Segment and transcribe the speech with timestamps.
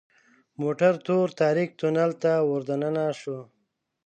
[0.61, 3.39] موټر تور تاریک تونل ته وردننه شو.